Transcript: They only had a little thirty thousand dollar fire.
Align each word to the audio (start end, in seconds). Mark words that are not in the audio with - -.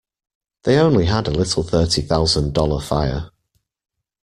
They 0.63 0.79
only 0.79 1.05
had 1.05 1.27
a 1.27 1.29
little 1.29 1.61
thirty 1.61 2.01
thousand 2.01 2.55
dollar 2.55 2.81
fire. 2.81 3.29